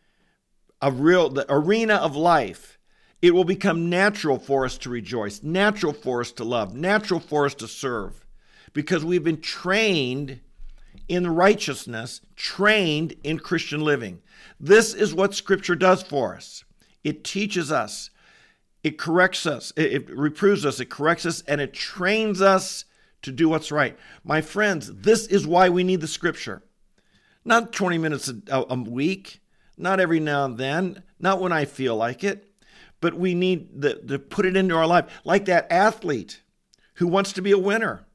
a 0.81 0.91
real 0.91 1.29
the 1.29 1.47
arena 1.49 1.95
of 1.95 2.15
life, 2.17 2.79
it 3.23 3.35
will 3.35 3.45
become 3.45 3.89
natural 3.89 4.39
for 4.39 4.65
us 4.65 4.77
to 4.79 4.91
rejoice, 4.91 5.43
natural 5.43 5.93
for 5.93 6.21
us 6.21 6.31
to 6.33 6.45
love, 6.45 6.75
natural 6.75 7.21
for 7.21 7.47
us 7.47 7.55
to 7.55 7.67
serve, 7.67 8.27
because 8.75 9.05
we've 9.05 9.25
been 9.25 9.41
trained 9.41 10.41
in 11.09 11.35
righteousness, 11.35 12.21
trained 12.37 13.15
in 13.23 13.39
Christian 13.39 13.81
living. 13.83 14.21
This 14.59 14.95
is 14.95 15.15
what 15.15 15.35
Scripture 15.35 15.75
does 15.75 16.03
for 16.03 16.35
us. 16.35 16.65
It 17.03 17.25
teaches 17.25 17.71
us, 17.71 18.11
it 18.83 18.99
corrects 18.99 19.47
us, 19.47 19.73
it, 19.77 20.09
reproves 20.11 20.65
us, 20.65 20.81
it 20.81 20.91
corrects 20.91 21.27
us, 21.27 21.43
and 21.47 21.61
it 21.61 21.73
trains 21.73 22.41
us 22.41 22.85
to 23.23 23.33
do 23.33 23.49
what's 23.49 23.73
right. 23.73 23.99
My 24.23 24.41
friends, 24.41 24.93
this 24.93 25.27
is 25.27 25.47
why 25.47 25.69
we 25.69 25.85
need 25.85 26.01
the 26.01 26.07
Scripture. 26.07 26.63
Not 27.45 27.73
20 27.73 27.99
minutes 27.99 28.29
a, 28.29 28.65
a 28.71 28.75
week, 28.75 29.41
not 29.77 30.01
every 30.01 30.21
now 30.21 30.45
and 30.45 30.57
then, 30.57 31.03
not 31.19 31.41
when 31.41 31.53
I 31.53 31.65
feel 31.65 31.97
like 31.97 32.25
it, 32.25 32.51
but 33.01 33.15
we 33.15 33.35
need 33.35 33.83
the, 33.83 33.95
to 33.95 34.19
put 34.19 34.47
it 34.47 34.57
into 34.57 34.75
our 34.75 34.87
life. 34.87 35.07
Like 35.25 35.45
that 35.47 35.71
athlete 35.71 36.43
who 36.95 37.07
wants 37.07 37.33
to 37.35 37.43
be 37.43 37.51
a 37.51 37.59
winner. 37.59 38.07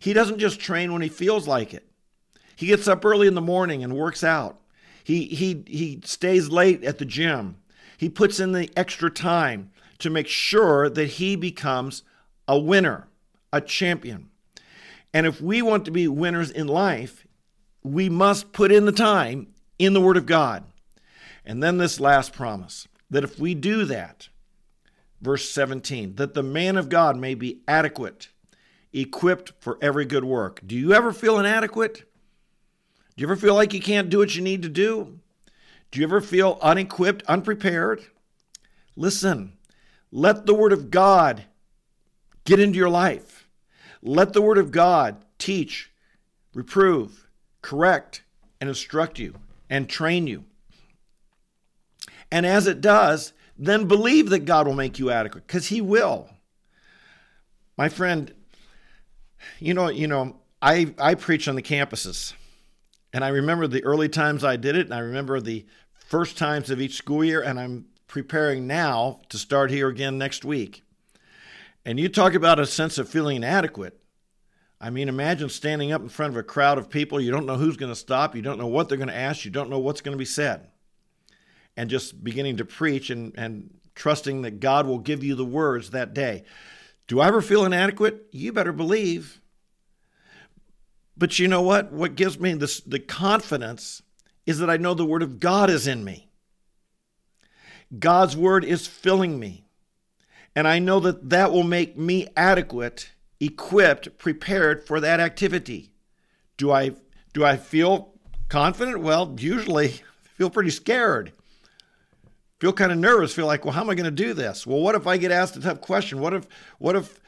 He 0.00 0.12
doesn't 0.12 0.38
just 0.38 0.60
train 0.60 0.92
when 0.92 1.02
he 1.02 1.08
feels 1.08 1.46
like 1.46 1.74
it. 1.74 1.87
He 2.58 2.66
gets 2.66 2.88
up 2.88 3.04
early 3.04 3.28
in 3.28 3.36
the 3.36 3.40
morning 3.40 3.84
and 3.84 3.94
works 3.94 4.24
out. 4.24 4.58
He, 5.04 5.26
he, 5.26 5.62
he 5.68 6.00
stays 6.02 6.48
late 6.48 6.82
at 6.82 6.98
the 6.98 7.04
gym. 7.04 7.58
He 7.96 8.08
puts 8.08 8.40
in 8.40 8.50
the 8.50 8.68
extra 8.76 9.12
time 9.12 9.70
to 10.00 10.10
make 10.10 10.26
sure 10.26 10.90
that 10.90 11.06
he 11.06 11.36
becomes 11.36 12.02
a 12.48 12.58
winner, 12.58 13.06
a 13.52 13.60
champion. 13.60 14.30
And 15.14 15.24
if 15.24 15.40
we 15.40 15.62
want 15.62 15.84
to 15.84 15.92
be 15.92 16.08
winners 16.08 16.50
in 16.50 16.66
life, 16.66 17.28
we 17.84 18.08
must 18.08 18.52
put 18.52 18.72
in 18.72 18.86
the 18.86 18.92
time 18.92 19.54
in 19.78 19.92
the 19.92 20.00
Word 20.00 20.16
of 20.16 20.26
God. 20.26 20.64
And 21.46 21.62
then 21.62 21.78
this 21.78 22.00
last 22.00 22.32
promise 22.32 22.88
that 23.08 23.22
if 23.22 23.38
we 23.38 23.54
do 23.54 23.84
that, 23.84 24.30
verse 25.20 25.48
17, 25.48 26.16
that 26.16 26.34
the 26.34 26.42
man 26.42 26.76
of 26.76 26.88
God 26.88 27.16
may 27.16 27.36
be 27.36 27.60
adequate, 27.68 28.30
equipped 28.92 29.52
for 29.60 29.78
every 29.80 30.06
good 30.06 30.24
work. 30.24 30.60
Do 30.66 30.74
you 30.74 30.92
ever 30.92 31.12
feel 31.12 31.38
inadequate? 31.38 32.02
Do 33.18 33.22
you 33.22 33.26
ever 33.26 33.34
feel 33.34 33.56
like 33.56 33.74
you 33.74 33.80
can't 33.80 34.10
do 34.10 34.18
what 34.18 34.36
you 34.36 34.42
need 34.42 34.62
to 34.62 34.68
do? 34.68 35.18
Do 35.90 35.98
you 35.98 36.06
ever 36.06 36.20
feel 36.20 36.56
unequipped, 36.62 37.24
unprepared? 37.26 38.04
Listen, 38.94 39.54
let 40.12 40.46
the 40.46 40.54
Word 40.54 40.72
of 40.72 40.92
God 40.92 41.42
get 42.44 42.60
into 42.60 42.78
your 42.78 42.88
life. 42.88 43.48
Let 44.02 44.34
the 44.34 44.40
Word 44.40 44.56
of 44.56 44.70
God 44.70 45.16
teach, 45.36 45.90
reprove, 46.54 47.26
correct, 47.60 48.22
and 48.60 48.68
instruct 48.68 49.18
you 49.18 49.34
and 49.68 49.88
train 49.88 50.28
you. 50.28 50.44
And 52.30 52.46
as 52.46 52.68
it 52.68 52.80
does, 52.80 53.32
then 53.58 53.88
believe 53.88 54.30
that 54.30 54.44
God 54.44 54.68
will 54.68 54.74
make 54.74 55.00
you 55.00 55.10
adequate 55.10 55.44
because 55.44 55.66
He 55.66 55.80
will. 55.80 56.30
My 57.76 57.88
friend, 57.88 58.32
you 59.58 59.74
know, 59.74 59.88
you 59.88 60.06
know, 60.06 60.36
I, 60.62 60.94
I 61.00 61.16
preach 61.16 61.48
on 61.48 61.56
the 61.56 61.62
campuses. 61.62 62.34
And 63.12 63.24
I 63.24 63.28
remember 63.28 63.66
the 63.66 63.84
early 63.84 64.08
times 64.08 64.44
I 64.44 64.56
did 64.56 64.76
it, 64.76 64.86
and 64.86 64.94
I 64.94 64.98
remember 64.98 65.40
the 65.40 65.66
first 65.94 66.36
times 66.36 66.70
of 66.70 66.80
each 66.80 66.94
school 66.96 67.24
year, 67.24 67.42
and 67.42 67.58
I'm 67.58 67.86
preparing 68.06 68.66
now 68.66 69.20
to 69.28 69.38
start 69.38 69.70
here 69.70 69.88
again 69.88 70.18
next 70.18 70.44
week. 70.44 70.82
And 71.84 71.98
you 71.98 72.08
talk 72.08 72.34
about 72.34 72.58
a 72.58 72.66
sense 72.66 72.98
of 72.98 73.08
feeling 73.08 73.36
inadequate. 73.36 73.98
I 74.80 74.90
mean, 74.90 75.08
imagine 75.08 75.48
standing 75.48 75.90
up 75.90 76.02
in 76.02 76.08
front 76.08 76.32
of 76.32 76.36
a 76.36 76.42
crowd 76.42 76.78
of 76.78 76.90
people. 76.90 77.20
You 77.20 77.30
don't 77.30 77.46
know 77.46 77.56
who's 77.56 77.76
going 77.76 77.92
to 77.92 77.96
stop. 77.96 78.36
You 78.36 78.42
don't 78.42 78.58
know 78.58 78.66
what 78.66 78.88
they're 78.88 78.98
going 78.98 79.08
to 79.08 79.16
ask. 79.16 79.44
You 79.44 79.50
don't 79.50 79.70
know 79.70 79.78
what's 79.78 80.00
going 80.00 80.12
to 80.12 80.18
be 80.18 80.24
said. 80.24 80.68
And 81.76 81.90
just 81.90 82.22
beginning 82.22 82.58
to 82.58 82.64
preach 82.64 83.10
and, 83.10 83.32
and 83.36 83.74
trusting 83.94 84.42
that 84.42 84.60
God 84.60 84.86
will 84.86 84.98
give 84.98 85.24
you 85.24 85.34
the 85.34 85.44
words 85.44 85.90
that 85.90 86.14
day. 86.14 86.44
Do 87.06 87.20
I 87.20 87.28
ever 87.28 87.40
feel 87.40 87.64
inadequate? 87.64 88.26
You 88.32 88.52
better 88.52 88.72
believe. 88.72 89.40
But 91.18 91.38
you 91.40 91.48
know 91.48 91.62
what? 91.62 91.92
What 91.92 92.14
gives 92.14 92.38
me 92.38 92.54
this, 92.54 92.80
the 92.80 93.00
confidence 93.00 94.02
is 94.46 94.60
that 94.60 94.70
I 94.70 94.76
know 94.76 94.94
the 94.94 95.04
Word 95.04 95.22
of 95.22 95.40
God 95.40 95.68
is 95.68 95.86
in 95.86 96.04
me. 96.04 96.30
God's 97.98 98.36
Word 98.36 98.64
is 98.64 98.86
filling 98.86 99.38
me. 99.38 99.64
And 100.54 100.66
I 100.66 100.78
know 100.78 101.00
that 101.00 101.30
that 101.30 101.52
will 101.52 101.64
make 101.64 101.98
me 101.98 102.28
adequate, 102.36 103.10
equipped, 103.40 104.16
prepared 104.18 104.86
for 104.86 105.00
that 105.00 105.20
activity. 105.20 105.90
Do 106.56 106.70
I, 106.70 106.92
do 107.32 107.44
I 107.44 107.56
feel 107.56 108.14
confident? 108.48 109.00
Well, 109.00 109.34
usually 109.38 110.00
feel 110.36 110.50
pretty 110.50 110.70
scared. 110.70 111.32
Feel 112.60 112.72
kind 112.72 112.90
of 112.90 112.98
nervous, 112.98 113.32
feel 113.34 113.46
like, 113.46 113.64
well, 113.64 113.74
how 113.74 113.82
am 113.82 113.90
I 113.90 113.94
going 113.94 114.04
to 114.04 114.10
do 114.10 114.34
this? 114.34 114.66
Well, 114.66 114.80
what 114.80 114.96
if 114.96 115.06
I 115.06 115.16
get 115.16 115.30
asked 115.30 115.56
a 115.56 115.60
tough 115.60 115.80
question? 115.80 116.18
What 116.18 116.34
if, 116.34 116.48
what 116.78 116.96
if, 116.96 117.20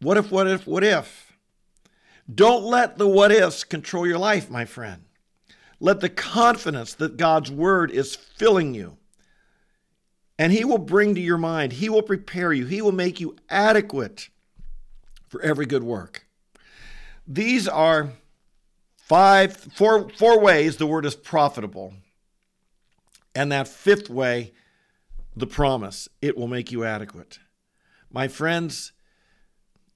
what 0.00 0.16
if, 0.18 0.30
what 0.30 0.46
if, 0.46 0.66
what 0.66 0.84
if? 0.84 1.27
Don't 2.32 2.64
let 2.64 2.98
the 2.98 3.08
what 3.08 3.32
ifs 3.32 3.64
control 3.64 4.06
your 4.06 4.18
life, 4.18 4.50
my 4.50 4.64
friend. 4.64 5.04
Let 5.80 6.00
the 6.00 6.08
confidence 6.08 6.94
that 6.94 7.16
God's 7.16 7.50
word 7.50 7.90
is 7.90 8.16
filling 8.16 8.74
you. 8.74 8.96
And 10.38 10.52
He 10.52 10.64
will 10.64 10.78
bring 10.78 11.14
to 11.14 11.20
your 11.20 11.38
mind, 11.38 11.74
He 11.74 11.88
will 11.88 12.02
prepare 12.02 12.52
you, 12.52 12.66
He 12.66 12.82
will 12.82 12.92
make 12.92 13.20
you 13.20 13.36
adequate 13.48 14.28
for 15.28 15.40
every 15.42 15.66
good 15.66 15.82
work. 15.82 16.26
These 17.26 17.68
are 17.68 18.10
five, 18.96 19.56
four, 19.56 20.08
four 20.10 20.40
ways 20.40 20.76
the 20.76 20.86
word 20.86 21.06
is 21.06 21.14
profitable. 21.14 21.94
And 23.34 23.52
that 23.52 23.68
fifth 23.68 24.10
way, 24.10 24.52
the 25.36 25.46
promise, 25.46 26.08
it 26.20 26.36
will 26.36 26.48
make 26.48 26.72
you 26.72 26.84
adequate. 26.84 27.38
My 28.10 28.26
friends, 28.26 28.92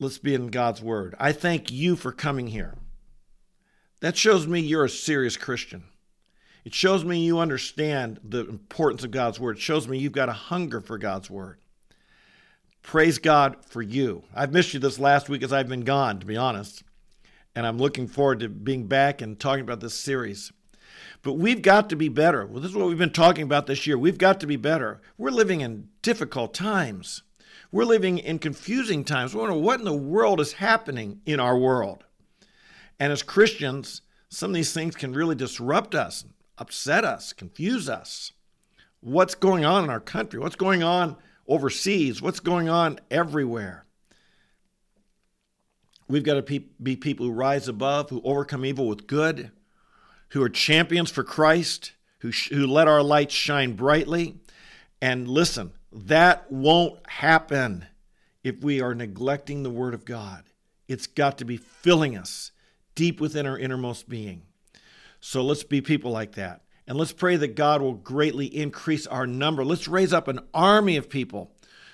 Let's 0.02 0.18
be 0.18 0.34
in 0.34 0.48
God's 0.48 0.82
Word. 0.82 1.14
I 1.20 1.30
thank 1.30 1.70
you 1.70 1.94
for 1.94 2.10
coming 2.10 2.48
here. 2.48 2.74
That 4.00 4.16
shows 4.16 4.48
me 4.48 4.58
you're 4.58 4.84
a 4.84 4.90
serious 4.90 5.36
Christian. 5.36 5.84
It 6.64 6.74
shows 6.74 7.04
me 7.04 7.24
you 7.24 7.38
understand 7.38 8.18
the 8.24 8.40
importance 8.48 9.04
of 9.04 9.12
God's 9.12 9.38
Word. 9.38 9.58
It 9.58 9.62
shows 9.62 9.86
me 9.86 9.98
you've 9.98 10.10
got 10.10 10.28
a 10.28 10.32
hunger 10.32 10.80
for 10.80 10.98
God's 10.98 11.30
Word. 11.30 11.58
Praise 12.82 13.18
God 13.18 13.64
for 13.64 13.80
you. 13.80 14.24
I've 14.34 14.52
missed 14.52 14.74
you 14.74 14.80
this 14.80 14.98
last 14.98 15.28
week 15.28 15.44
as 15.44 15.52
I've 15.52 15.68
been 15.68 15.84
gone, 15.84 16.18
to 16.18 16.26
be 16.26 16.36
honest. 16.36 16.82
And 17.54 17.64
I'm 17.64 17.78
looking 17.78 18.08
forward 18.08 18.40
to 18.40 18.48
being 18.48 18.88
back 18.88 19.22
and 19.22 19.38
talking 19.38 19.62
about 19.62 19.78
this 19.78 19.94
series. 19.94 20.52
But 21.22 21.34
we've 21.34 21.62
got 21.62 21.88
to 21.90 21.96
be 21.96 22.08
better. 22.08 22.44
Well, 22.44 22.60
this 22.60 22.72
is 22.72 22.76
what 22.76 22.88
we've 22.88 22.98
been 22.98 23.10
talking 23.10 23.44
about 23.44 23.68
this 23.68 23.86
year. 23.86 23.96
We've 23.96 24.18
got 24.18 24.40
to 24.40 24.48
be 24.48 24.56
better. 24.56 25.00
We're 25.16 25.30
living 25.30 25.60
in 25.60 25.90
difficult 26.02 26.54
times. 26.54 27.22
We're 27.70 27.84
living 27.84 28.18
in 28.18 28.38
confusing 28.38 29.04
times. 29.04 29.34
We 29.34 29.40
wonder 29.40 29.56
what 29.56 29.78
in 29.78 29.84
the 29.84 29.92
world 29.92 30.40
is 30.40 30.54
happening 30.54 31.20
in 31.26 31.40
our 31.40 31.56
world. 31.56 32.04
And 32.98 33.12
as 33.12 33.22
Christians, 33.22 34.02
some 34.28 34.50
of 34.50 34.54
these 34.54 34.72
things 34.72 34.94
can 34.94 35.12
really 35.12 35.34
disrupt 35.34 35.94
us, 35.94 36.24
upset 36.58 37.04
us, 37.04 37.32
confuse 37.32 37.88
us. 37.88 38.32
What's 39.00 39.34
going 39.34 39.64
on 39.64 39.84
in 39.84 39.90
our 39.90 40.00
country? 40.00 40.38
What's 40.38 40.56
going 40.56 40.82
on 40.82 41.16
overseas? 41.48 42.22
What's 42.22 42.40
going 42.40 42.68
on 42.68 43.00
everywhere? 43.10 43.86
We've 46.08 46.22
got 46.22 46.46
to 46.46 46.60
be 46.82 46.96
people 46.96 47.26
who 47.26 47.32
rise 47.32 47.68
above, 47.68 48.10
who 48.10 48.20
overcome 48.22 48.64
evil 48.64 48.86
with 48.86 49.06
good, 49.06 49.50
who 50.28 50.42
are 50.42 50.48
champions 50.48 51.10
for 51.10 51.24
Christ, 51.24 51.92
who, 52.20 52.30
who 52.50 52.66
let 52.66 52.86
our 52.86 53.02
light 53.02 53.32
shine 53.32 53.74
brightly. 53.74 54.36
And 55.00 55.26
listen, 55.26 55.72
that 55.92 56.50
won't 56.50 56.98
happen 57.08 57.86
if 58.42 58.62
we 58.62 58.80
are 58.80 58.94
neglecting 58.94 59.62
the 59.62 59.70
Word 59.70 59.94
of 59.94 60.04
God. 60.04 60.44
It's 60.88 61.06
got 61.06 61.38
to 61.38 61.44
be 61.44 61.56
filling 61.56 62.16
us 62.16 62.50
deep 62.94 63.20
within 63.20 63.46
our 63.46 63.58
innermost 63.58 64.08
being. 64.08 64.42
So 65.20 65.42
let's 65.42 65.64
be 65.64 65.80
people 65.80 66.10
like 66.10 66.32
that. 66.32 66.62
And 66.86 66.98
let's 66.98 67.12
pray 67.12 67.36
that 67.36 67.54
God 67.54 67.80
will 67.80 67.94
greatly 67.94 68.46
increase 68.46 69.06
our 69.06 69.26
number. 69.26 69.64
Let's 69.64 69.86
raise 69.86 70.12
up 70.12 70.26
an 70.28 70.40
army 70.52 70.96
of 70.96 71.08
people 71.08 71.52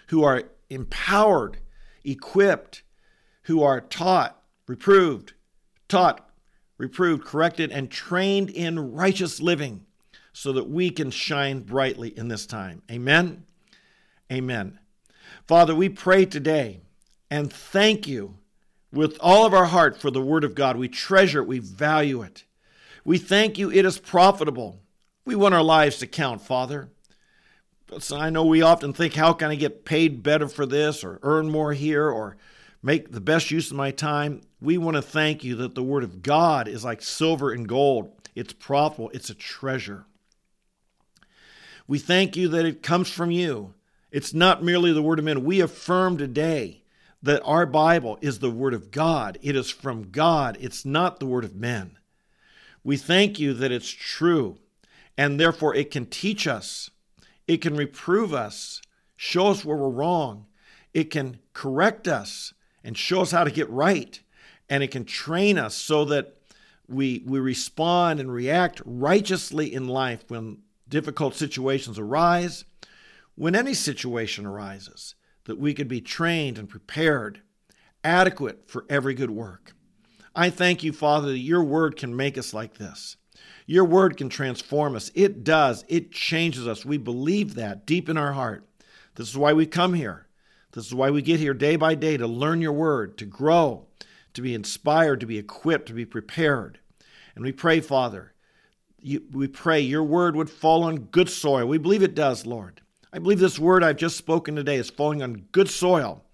who 0.08 0.24
are 0.24 0.44
empowered, 0.70 1.58
equipped, 2.04 2.82
who 3.42 3.62
are 3.62 3.80
taught, 3.80 4.42
reproved, 4.66 5.34
taught, 5.88 6.30
reproved, 6.78 7.24
corrected, 7.24 7.70
and 7.70 7.90
trained 7.90 8.48
in 8.48 8.92
righteous 8.92 9.40
living 9.40 9.84
so 10.32 10.52
that 10.52 10.70
we 10.70 10.90
can 10.90 11.10
shine 11.10 11.60
brightly 11.60 12.16
in 12.16 12.28
this 12.28 12.46
time. 12.46 12.82
Amen. 12.90 13.44
Amen. 14.30 14.78
Father, 15.46 15.74
we 15.74 15.88
pray 15.88 16.26
today 16.26 16.80
and 17.30 17.52
thank 17.52 18.06
you 18.06 18.36
with 18.92 19.16
all 19.20 19.46
of 19.46 19.54
our 19.54 19.66
heart 19.66 19.98
for 19.98 20.10
the 20.10 20.20
Word 20.20 20.44
of 20.44 20.54
God. 20.54 20.76
We 20.76 20.88
treasure 20.88 21.40
it, 21.40 21.48
we 21.48 21.58
value 21.58 22.22
it. 22.22 22.44
We 23.04 23.18
thank 23.18 23.58
you, 23.58 23.70
it 23.70 23.84
is 23.84 23.98
profitable. 23.98 24.80
We 25.24 25.34
want 25.34 25.54
our 25.54 25.62
lives 25.62 25.98
to 25.98 26.06
count, 26.06 26.42
Father. 26.42 26.90
But 27.86 28.12
I 28.12 28.28
know 28.28 28.44
we 28.44 28.60
often 28.60 28.92
think, 28.92 29.14
how 29.14 29.32
can 29.32 29.50
I 29.50 29.54
get 29.54 29.86
paid 29.86 30.22
better 30.22 30.48
for 30.48 30.66
this 30.66 31.02
or 31.02 31.18
earn 31.22 31.50
more 31.50 31.72
here 31.72 32.10
or 32.10 32.36
make 32.82 33.12
the 33.12 33.20
best 33.20 33.50
use 33.50 33.70
of 33.70 33.78
my 33.78 33.90
time? 33.90 34.42
We 34.60 34.76
want 34.76 34.96
to 34.96 35.02
thank 35.02 35.42
you 35.42 35.54
that 35.56 35.74
the 35.74 35.82
Word 35.82 36.04
of 36.04 36.22
God 36.22 36.68
is 36.68 36.84
like 36.84 37.00
silver 37.00 37.50
and 37.50 37.66
gold. 37.66 38.12
It's 38.34 38.52
profitable, 38.52 39.10
it's 39.14 39.30
a 39.30 39.34
treasure. 39.34 40.04
We 41.86 41.98
thank 41.98 42.36
you 42.36 42.48
that 42.48 42.66
it 42.66 42.82
comes 42.82 43.08
from 43.08 43.30
you 43.30 43.72
it's 44.10 44.32
not 44.32 44.64
merely 44.64 44.92
the 44.92 45.02
word 45.02 45.18
of 45.18 45.24
men. 45.24 45.44
We 45.44 45.60
affirm 45.60 46.16
today 46.16 46.82
that 47.22 47.42
our 47.44 47.66
Bible 47.66 48.18
is 48.20 48.38
the 48.38 48.50
word 48.50 48.74
of 48.74 48.90
God. 48.90 49.38
It 49.42 49.56
is 49.56 49.70
from 49.70 50.10
God. 50.10 50.56
It's 50.60 50.84
not 50.84 51.18
the 51.18 51.26
word 51.26 51.44
of 51.44 51.54
men. 51.54 51.98
We 52.84 52.96
thank 52.96 53.38
you 53.38 53.52
that 53.54 53.72
it's 53.72 53.90
true, 53.90 54.56
and 55.16 55.38
therefore 55.38 55.74
it 55.74 55.90
can 55.90 56.06
teach 56.06 56.46
us, 56.46 56.90
it 57.46 57.58
can 57.58 57.76
reprove 57.76 58.32
us, 58.32 58.80
show 59.16 59.48
us 59.48 59.64
where 59.64 59.76
we're 59.76 59.88
wrong, 59.88 60.46
it 60.94 61.10
can 61.10 61.40
correct 61.52 62.08
us 62.08 62.54
and 62.84 62.96
show 62.96 63.20
us 63.20 63.32
how 63.32 63.44
to 63.44 63.50
get 63.50 63.68
right, 63.68 64.20
and 64.70 64.82
it 64.82 64.90
can 64.90 65.04
train 65.04 65.58
us 65.58 65.74
so 65.74 66.04
that 66.06 66.36
we, 66.88 67.22
we 67.26 67.38
respond 67.38 68.20
and 68.20 68.32
react 68.32 68.80
righteously 68.84 69.74
in 69.74 69.88
life 69.88 70.24
when 70.28 70.58
difficult 70.88 71.34
situations 71.34 71.98
arise, 71.98 72.64
when 73.38 73.54
any 73.54 73.72
situation 73.72 74.44
arises, 74.44 75.14
that 75.44 75.60
we 75.60 75.72
could 75.72 75.86
be 75.86 76.00
trained 76.00 76.58
and 76.58 76.68
prepared, 76.68 77.40
adequate 78.02 78.68
for 78.68 78.84
every 78.88 79.14
good 79.14 79.30
work. 79.30 79.74
I 80.34 80.50
thank 80.50 80.82
you, 80.82 80.92
Father, 80.92 81.28
that 81.28 81.38
your 81.38 81.62
word 81.62 81.96
can 81.96 82.16
make 82.16 82.36
us 82.36 82.52
like 82.52 82.78
this. 82.78 83.16
Your 83.64 83.84
word 83.84 84.16
can 84.16 84.28
transform 84.28 84.96
us. 84.96 85.12
It 85.14 85.44
does. 85.44 85.84
It 85.86 86.10
changes 86.10 86.66
us. 86.66 86.84
We 86.84 86.98
believe 86.98 87.54
that 87.54 87.86
deep 87.86 88.08
in 88.08 88.16
our 88.16 88.32
heart. 88.32 88.68
This 89.14 89.28
is 89.28 89.38
why 89.38 89.52
we 89.52 89.66
come 89.66 89.94
here. 89.94 90.26
This 90.72 90.86
is 90.86 90.94
why 90.94 91.10
we 91.10 91.22
get 91.22 91.38
here 91.38 91.54
day 91.54 91.76
by 91.76 91.94
day 91.94 92.16
to 92.16 92.26
learn 92.26 92.60
your 92.60 92.72
word, 92.72 93.16
to 93.18 93.24
grow, 93.24 93.86
to 94.34 94.42
be 94.42 94.52
inspired, 94.52 95.20
to 95.20 95.26
be 95.26 95.38
equipped, 95.38 95.86
to 95.86 95.94
be 95.94 96.04
prepared. 96.04 96.80
And 97.36 97.44
we 97.44 97.52
pray, 97.52 97.80
Father, 97.80 98.32
you, 99.00 99.22
we 99.30 99.46
pray 99.46 99.80
your 99.80 100.02
word 100.02 100.34
would 100.34 100.50
fall 100.50 100.82
on 100.82 101.04
good 101.04 101.30
soil. 101.30 101.66
We 101.66 101.78
believe 101.78 102.02
it 102.02 102.16
does, 102.16 102.44
Lord. 102.44 102.80
I 103.12 103.18
believe 103.18 103.38
this 103.38 103.58
word 103.58 103.82
I've 103.82 103.96
just 103.96 104.16
spoken 104.16 104.54
today 104.54 104.76
is 104.76 104.90
falling 104.90 105.22
on 105.22 105.46
good 105.52 105.70
soil. 105.70 106.24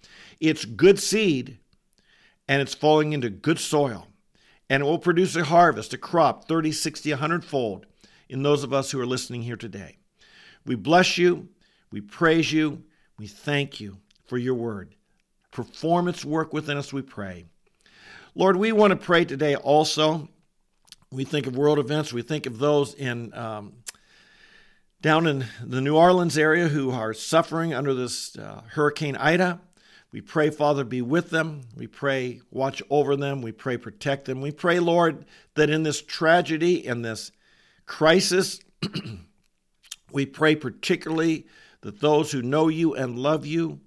It's 0.40 0.64
good 0.64 0.98
seed, 0.98 1.58
and 2.48 2.60
it's 2.60 2.74
falling 2.74 3.12
into 3.12 3.30
good 3.30 3.60
soil. 3.60 4.08
And 4.68 4.82
it 4.82 4.86
will 4.86 4.98
produce 4.98 5.36
a 5.36 5.44
harvest, 5.44 5.94
a 5.94 5.98
crop, 5.98 6.48
30, 6.48 6.72
60, 6.72 7.10
100 7.10 7.44
fold 7.44 7.86
in 8.28 8.42
those 8.42 8.64
of 8.64 8.72
us 8.72 8.90
who 8.90 9.00
are 9.00 9.06
listening 9.06 9.42
here 9.42 9.56
today. 9.56 9.98
We 10.66 10.74
bless 10.74 11.16
you. 11.16 11.48
We 11.92 12.00
praise 12.00 12.52
you. 12.52 12.82
We 13.18 13.28
thank 13.28 13.80
you 13.80 13.98
for 14.26 14.38
your 14.38 14.54
word. 14.54 14.96
Perform 15.52 16.08
its 16.08 16.24
work 16.24 16.52
within 16.52 16.76
us, 16.76 16.92
we 16.92 17.02
pray. 17.02 17.44
Lord, 18.34 18.56
we 18.56 18.72
want 18.72 18.90
to 18.90 18.96
pray 18.96 19.24
today 19.24 19.54
also. 19.54 20.28
We 21.12 21.24
think 21.24 21.46
of 21.46 21.56
world 21.56 21.78
events, 21.78 22.12
we 22.12 22.22
think 22.22 22.46
of 22.46 22.58
those 22.58 22.94
in. 22.94 23.32
Um, 23.34 23.74
down 25.04 25.26
in 25.26 25.44
the 25.62 25.82
New 25.82 25.98
Orleans 25.98 26.38
area 26.38 26.68
who 26.68 26.90
are 26.90 27.12
suffering 27.12 27.74
under 27.74 27.92
this 27.92 28.38
uh, 28.38 28.62
Hurricane 28.68 29.16
Ida. 29.16 29.60
We 30.12 30.22
pray, 30.22 30.48
Father, 30.48 30.82
be 30.82 31.02
with 31.02 31.28
them. 31.28 31.60
We 31.76 31.86
pray, 31.86 32.40
watch 32.50 32.82
over 32.88 33.14
them. 33.14 33.42
We 33.42 33.52
pray, 33.52 33.76
protect 33.76 34.24
them. 34.24 34.40
We 34.40 34.50
pray, 34.50 34.78
Lord, 34.78 35.26
that 35.56 35.68
in 35.68 35.82
this 35.82 36.00
tragedy, 36.00 36.86
in 36.86 37.02
this 37.02 37.32
crisis, 37.84 38.60
we 40.10 40.24
pray 40.24 40.56
particularly 40.56 41.48
that 41.82 42.00
those 42.00 42.32
who 42.32 42.40
know 42.40 42.68
you 42.68 42.94
and 42.94 43.18
love 43.18 43.44
you 43.44 43.80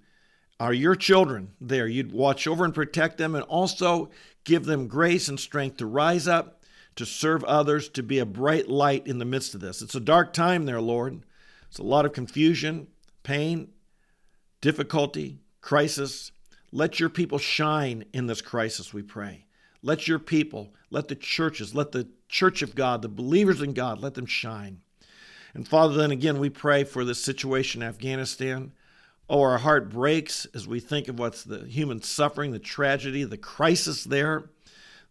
are 0.60 0.72
your 0.72 0.94
children 0.94 1.50
there. 1.60 1.88
You'd 1.88 2.12
watch 2.12 2.46
over 2.46 2.64
and 2.64 2.72
protect 2.72 3.18
them 3.18 3.34
and 3.34 3.42
also 3.46 4.10
give 4.44 4.66
them 4.66 4.86
grace 4.86 5.28
and 5.28 5.40
strength 5.40 5.78
to 5.78 5.86
rise 5.86 6.28
up, 6.28 6.57
to 6.98 7.06
serve 7.06 7.44
others, 7.44 7.88
to 7.90 8.02
be 8.02 8.18
a 8.18 8.26
bright 8.26 8.68
light 8.68 9.06
in 9.06 9.18
the 9.18 9.24
midst 9.24 9.54
of 9.54 9.60
this. 9.60 9.82
It's 9.82 9.94
a 9.94 10.00
dark 10.00 10.32
time 10.32 10.66
there, 10.66 10.80
Lord. 10.80 11.22
It's 11.68 11.78
a 11.78 11.84
lot 11.84 12.04
of 12.04 12.12
confusion, 12.12 12.88
pain, 13.22 13.68
difficulty, 14.60 15.38
crisis. 15.60 16.32
Let 16.72 16.98
your 16.98 17.08
people 17.08 17.38
shine 17.38 18.04
in 18.12 18.26
this 18.26 18.42
crisis, 18.42 18.92
we 18.92 19.02
pray. 19.02 19.44
Let 19.80 20.08
your 20.08 20.18
people, 20.18 20.74
let 20.90 21.06
the 21.06 21.14
churches, 21.14 21.72
let 21.72 21.92
the 21.92 22.08
church 22.28 22.62
of 22.62 22.74
God, 22.74 23.02
the 23.02 23.08
believers 23.08 23.62
in 23.62 23.74
God, 23.74 24.00
let 24.00 24.14
them 24.14 24.26
shine. 24.26 24.80
And 25.54 25.66
Father, 25.66 25.94
then 25.94 26.10
again, 26.10 26.40
we 26.40 26.50
pray 26.50 26.82
for 26.82 27.04
this 27.04 27.22
situation 27.22 27.80
in 27.80 27.88
Afghanistan. 27.88 28.72
Oh, 29.30 29.42
our 29.42 29.58
heart 29.58 29.88
breaks 29.88 30.46
as 30.52 30.66
we 30.66 30.80
think 30.80 31.06
of 31.06 31.20
what's 31.20 31.44
the 31.44 31.64
human 31.66 32.02
suffering, 32.02 32.50
the 32.50 32.58
tragedy, 32.58 33.22
the 33.22 33.36
crisis 33.36 34.02
there, 34.02 34.50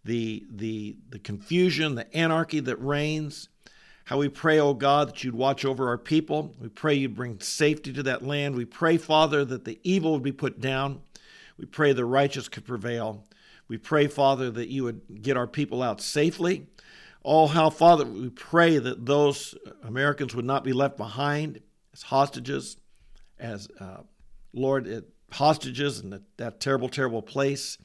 the, 0.08 0.46
the, 0.50 0.96
the 1.10 1.20
confusion, 1.20 1.96
the 1.96 2.16
anarchy 2.16 2.62
that 2.62 2.78
reigns. 2.78 3.50
How 4.06 4.18
we 4.18 4.30
pray, 4.30 4.58
oh 4.58 4.74
God, 4.74 5.10
that 5.10 5.24
you'd 5.24 5.36
watch 5.36 5.66
over 5.66 5.90
our 5.90 5.98
people. 5.98 6.56
We 6.60 6.70
pray 6.70 6.96
you'd 6.96 7.14
bring 7.14 7.42
safety 7.42 7.92
to 7.92 8.04
that 8.04 8.24
land. 8.24 8.56
We 8.56 8.64
pray, 8.64 8.98
Father, 8.98 9.44
that 9.44 9.66
the 9.66 9.80
evil 9.84 10.14
would 10.14 10.24
be 10.24 10.32
put 10.32 10.62
down. 10.62 11.02
We 11.58 11.66
pray 11.66 11.92
the 11.92 12.06
righteous 12.06 12.48
could 12.48 12.66
prevail. 12.66 13.26
We 13.68 13.78
pray, 13.78 14.08
Father, 14.08 14.50
that 14.50 14.70
you 14.70 14.86
would 14.86 15.22
get 15.22 15.36
our 15.36 15.46
people 15.46 15.84
out 15.84 16.00
safely. 16.00 16.68
Oh, 17.26 17.48
how, 17.48 17.70
Father, 17.70 18.06
we 18.06 18.30
pray 18.30 18.78
that 18.78 19.06
those 19.06 19.56
Americans 19.84 20.34
would 20.34 20.46
not 20.46 20.64
be 20.64 20.72
left 20.72 20.96
behind 20.96 21.60
as 21.94 22.04
hostages 22.04 22.78
as 23.38 23.68
uh, 23.82 24.04
Lord, 24.54 25.04
hostages 25.34 26.00
in 26.00 26.24
that 26.38 26.62
terrible, 26.62 26.88
terrible 26.88 27.22
place. 27.22 27.78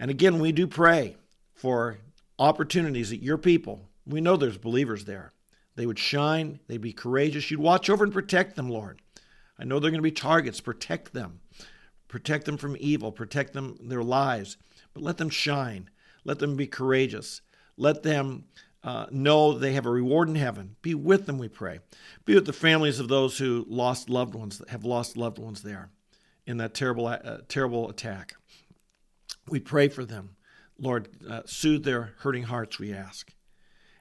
And 0.00 0.10
again, 0.10 0.38
we 0.38 0.52
do 0.52 0.66
pray 0.66 1.16
for 1.54 1.98
opportunities 2.38 3.10
that 3.10 3.22
your 3.22 3.38
people, 3.38 3.88
we 4.06 4.20
know 4.20 4.36
there's 4.36 4.58
believers 4.58 5.04
there, 5.04 5.32
they 5.76 5.86
would 5.86 5.98
shine, 5.98 6.60
they'd 6.68 6.80
be 6.80 6.92
courageous. 6.92 7.50
You'd 7.50 7.60
watch 7.60 7.90
over 7.90 8.04
and 8.04 8.12
protect 8.12 8.56
them, 8.56 8.68
Lord. 8.68 9.00
I 9.58 9.64
know 9.64 9.78
they're 9.78 9.90
going 9.90 9.98
to 9.98 10.02
be 10.02 10.10
targets. 10.10 10.60
Protect 10.60 11.12
them. 11.12 11.40
Protect 12.08 12.44
them 12.44 12.56
from 12.56 12.76
evil. 12.78 13.12
Protect 13.12 13.52
them, 13.52 13.76
their 13.80 14.02
lives. 14.02 14.56
But 14.92 15.02
let 15.02 15.18
them 15.18 15.30
shine. 15.30 15.90
Let 16.24 16.38
them 16.38 16.56
be 16.56 16.66
courageous. 16.66 17.40
Let 17.76 18.02
them 18.02 18.44
uh, 18.82 19.06
know 19.10 19.52
they 19.52 19.72
have 19.72 19.86
a 19.86 19.90
reward 19.90 20.28
in 20.28 20.34
heaven. 20.34 20.76
Be 20.82 20.94
with 20.94 21.26
them, 21.26 21.38
we 21.38 21.48
pray. 21.48 21.80
Be 22.24 22.34
with 22.34 22.46
the 22.46 22.52
families 22.52 23.00
of 23.00 23.08
those 23.08 23.38
who 23.38 23.64
lost 23.68 24.08
loved 24.08 24.34
ones, 24.34 24.58
that 24.58 24.68
have 24.68 24.84
lost 24.84 25.16
loved 25.16 25.38
ones 25.38 25.62
there 25.62 25.90
in 26.46 26.58
that 26.58 26.74
terrible, 26.74 27.06
uh, 27.06 27.38
terrible 27.48 27.88
attack. 27.88 28.34
We 29.48 29.60
pray 29.60 29.88
for 29.88 30.04
them. 30.04 30.36
Lord, 30.78 31.08
uh, 31.28 31.42
soothe 31.46 31.84
their 31.84 32.14
hurting 32.18 32.44
hearts, 32.44 32.78
we 32.78 32.92
ask. 32.92 33.32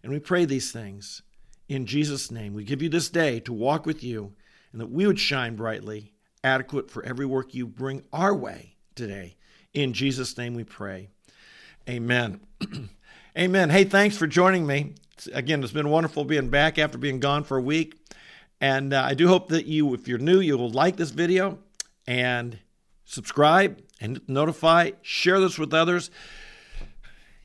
And 0.02 0.12
we 0.12 0.20
pray 0.20 0.46
these 0.46 0.72
things 0.72 1.22
in 1.70 1.86
Jesus' 1.86 2.32
name. 2.32 2.54
We 2.54 2.64
give 2.64 2.82
you 2.82 2.90
this 2.90 3.10
day 3.10 3.40
to 3.42 3.54
walk 3.54 3.86
with 3.86 4.04
you 4.04 4.34
and 4.72 4.82
that 4.82 4.90
we 4.90 5.08
would 5.08 5.20
shine 5.20 5.56
brightly, 5.56 6.14
adequate 6.44 6.92
for 6.92 7.04
every 7.04 7.26
work 7.26 7.54
you 7.54 7.66
bring 7.66 8.04
our 8.12 8.36
way 8.36 8.76
today. 8.96 9.38
In 9.74 9.94
Jesus' 9.94 10.38
name 10.38 10.56
we 10.56 10.64
pray. 10.64 11.10
Amen. 11.88 12.42
Amen. 13.38 13.70
Hey, 13.70 13.84
thanks 13.84 14.18
for 14.18 14.28
joining 14.28 14.68
me. 14.68 14.94
Again, 15.34 15.64
it's 15.64 15.72
been 15.72 15.90
wonderful 15.90 16.26
being 16.26 16.50
back 16.50 16.78
after 16.78 16.98
being 16.98 17.20
gone 17.20 17.44
for 17.44 17.58
a 17.58 17.62
week. 17.62 17.96
And 18.60 18.94
uh, 18.94 19.04
I 19.04 19.14
do 19.14 19.28
hope 19.28 19.50
that 19.50 19.66
you, 19.66 19.94
if 19.94 20.08
you're 20.08 20.18
new, 20.18 20.40
you 20.40 20.58
will 20.58 20.70
like 20.70 20.96
this 20.96 21.12
video 21.12 21.60
and 22.08 22.60
subscribe 23.06 23.82
and 24.00 24.22
notify, 24.28 24.92
share 25.02 25.40
this 25.40 25.58
with 25.58 25.74
others. 25.74 26.12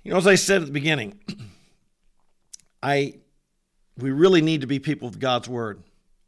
You 0.08 0.14
know, 0.14 0.18
as 0.18 0.26
I 0.26 0.36
said 0.36 0.62
at 0.62 0.66
the 0.66 0.72
beginning, 0.72 1.20
I 2.82 3.18
we 3.98 4.10
really 4.10 4.40
need 4.40 4.62
to 4.62 4.66
be 4.66 4.78
people 4.78 5.06
of 5.06 5.18
God's 5.18 5.50
word. 5.50 5.82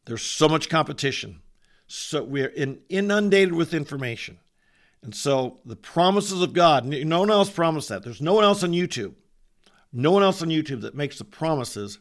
There's 0.04 0.20
so 0.22 0.50
much 0.50 0.68
competition. 0.68 1.40
So 1.86 2.22
we're 2.22 2.48
in, 2.48 2.80
inundated 2.90 3.54
with 3.54 3.72
information. 3.72 4.38
And 5.02 5.14
so 5.14 5.60
the 5.64 5.76
promises 5.76 6.42
of 6.42 6.52
God, 6.52 6.84
no 6.84 7.20
one 7.20 7.30
else 7.30 7.48
promised 7.48 7.88
that. 7.88 8.02
There's 8.02 8.20
no 8.20 8.34
one 8.34 8.44
else 8.44 8.62
on 8.62 8.72
YouTube 8.72 9.14
no 9.92 10.12
one 10.12 10.22
else 10.22 10.42
on 10.42 10.48
YouTube 10.48 10.82
that 10.82 10.94
makes 10.94 11.18
the 11.18 11.24
promises 11.24 11.98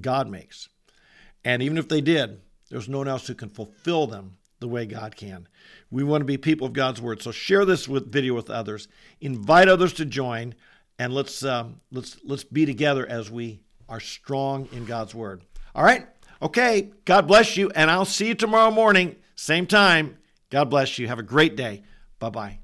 God 0.00 0.28
makes. 0.28 0.68
And 1.44 1.62
even 1.62 1.78
if 1.78 1.88
they 1.88 2.00
did, 2.00 2.40
there's 2.70 2.88
no 2.88 2.98
one 2.98 3.08
else 3.08 3.26
who 3.26 3.34
can 3.34 3.50
fulfill 3.50 4.06
them 4.06 4.36
the 4.60 4.68
way 4.68 4.86
God 4.86 5.16
can. 5.16 5.46
We 5.90 6.04
want 6.04 6.22
to 6.22 6.26
be 6.26 6.38
people 6.38 6.66
of 6.66 6.72
God's 6.72 7.00
word. 7.00 7.22
So 7.22 7.30
share 7.30 7.64
this 7.64 7.88
with, 7.88 8.10
video 8.10 8.34
with 8.34 8.50
others, 8.50 8.88
invite 9.20 9.68
others 9.68 9.92
to 9.94 10.04
join, 10.04 10.54
and 10.98 11.12
let's 11.12 11.44
um, 11.44 11.80
let's 11.90 12.18
let's 12.24 12.44
be 12.44 12.66
together 12.66 13.06
as 13.06 13.30
we 13.30 13.60
are 13.88 14.00
strong 14.00 14.68
in 14.72 14.84
God's 14.84 15.14
word. 15.14 15.42
All 15.74 15.84
right? 15.84 16.06
Okay. 16.40 16.90
God 17.04 17.26
bless 17.26 17.56
you, 17.56 17.70
and 17.74 17.90
I'll 17.90 18.04
see 18.04 18.28
you 18.28 18.34
tomorrow 18.34 18.70
morning, 18.70 19.16
same 19.34 19.66
time. 19.66 20.18
God 20.50 20.70
bless 20.70 20.98
you. 20.98 21.08
Have 21.08 21.18
a 21.18 21.24
great 21.24 21.56
day. 21.56 21.82
Bye 22.18 22.30
bye. 22.30 22.63